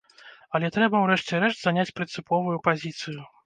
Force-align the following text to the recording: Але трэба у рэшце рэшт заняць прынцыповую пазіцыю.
Але 0.59 0.71
трэба 0.77 1.03
у 1.03 1.11
рэшце 1.11 1.43
рэшт 1.45 1.61
заняць 1.67 1.95
прынцыповую 2.01 2.57
пазіцыю. 2.73 3.19